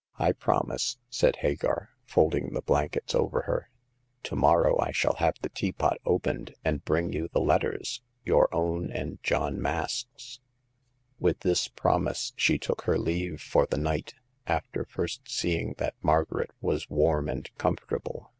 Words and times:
"I 0.20 0.30
promise," 0.30 0.98
said 1.10 1.38
Hagar, 1.42 1.90
folding 2.04 2.52
the 2.52 2.62
blankets 2.62 3.12
over 3.12 3.40
her." 3.46 3.70
To 4.22 4.36
morrow 4.36 4.78
I 4.78 4.92
shall 4.92 5.14
have 5.16 5.34
the 5.42 5.48
teapot 5.48 5.98
opened, 6.04 6.54
and 6.64 6.84
bring 6.84 7.12
you 7.12 7.26
the 7.32 7.40
letters— 7.40 8.00
your 8.24 8.48
own 8.54 8.90
ancl^ 8.90 9.20
John 9.24 9.60
Mask's." 9.60 10.38
With 11.18 11.40
this 11.40 11.66
promise 11.66 12.34
she 12.36 12.56
took 12.56 12.82
her 12.82 12.96
leave 12.98 13.40
for 13.40 13.66
the 13.66 13.76
night, 13.76 14.14
after 14.46 14.84
first 14.84 15.28
seeing 15.28 15.74
that 15.78 15.96
Margaret 16.00 16.52
was 16.60 16.88
warm 16.88 17.28
and 17.28 17.50
comfortable. 17.58 18.30